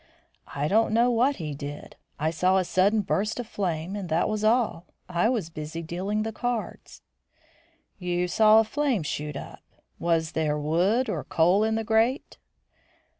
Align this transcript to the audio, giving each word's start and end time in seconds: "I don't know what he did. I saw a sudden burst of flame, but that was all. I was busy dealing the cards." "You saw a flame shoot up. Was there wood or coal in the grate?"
"I 0.55 0.67
don't 0.67 0.95
know 0.95 1.11
what 1.11 1.35
he 1.35 1.53
did. 1.53 1.95
I 2.17 2.31
saw 2.31 2.57
a 2.57 2.63
sudden 2.65 3.01
burst 3.01 3.39
of 3.39 3.45
flame, 3.45 3.93
but 3.93 4.07
that 4.07 4.27
was 4.27 4.43
all. 4.43 4.87
I 5.07 5.29
was 5.29 5.51
busy 5.51 5.83
dealing 5.83 6.23
the 6.23 6.31
cards." 6.31 7.03
"You 7.99 8.27
saw 8.27 8.59
a 8.59 8.63
flame 8.63 9.03
shoot 9.03 9.37
up. 9.37 9.61
Was 9.99 10.31
there 10.31 10.57
wood 10.57 11.07
or 11.07 11.23
coal 11.23 11.63
in 11.63 11.75
the 11.75 11.83
grate?" 11.83 12.39